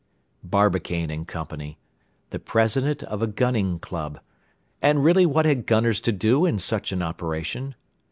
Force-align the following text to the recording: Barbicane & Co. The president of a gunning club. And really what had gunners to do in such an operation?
Barbicane 0.43 1.25
& 1.25 1.25
Co. 1.25 1.47
The 2.31 2.39
president 2.39 3.03
of 3.03 3.21
a 3.21 3.27
gunning 3.27 3.77
club. 3.77 4.19
And 4.81 5.03
really 5.03 5.27
what 5.27 5.45
had 5.45 5.67
gunners 5.67 6.01
to 6.01 6.11
do 6.11 6.43
in 6.43 6.57
such 6.57 6.91
an 6.91 7.03
operation? 7.03 7.75